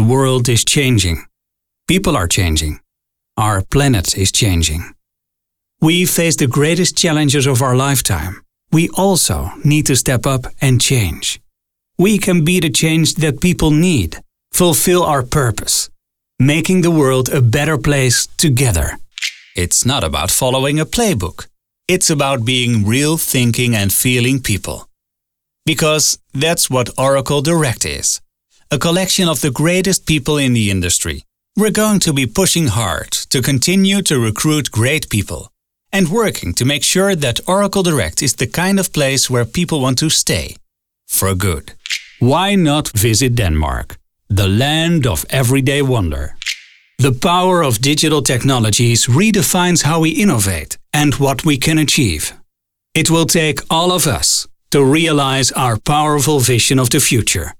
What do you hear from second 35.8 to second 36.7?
and working to